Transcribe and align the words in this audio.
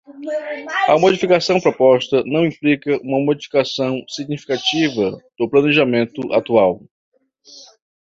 A 0.89 0.97
modificação 0.97 1.61
proposta 1.61 2.23
não 2.25 2.43
implica 2.43 2.97
uma 3.03 3.23
modificação 3.23 4.03
significativa 4.09 5.15
do 5.37 5.47
planejamento 5.47 6.33
atual. 6.33 6.81